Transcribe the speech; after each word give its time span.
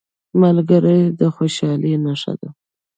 ملګری 0.41 1.01
د 1.19 1.21
خوشحالۍ 1.35 1.93
نښه 2.05 2.33
ده 2.39 2.49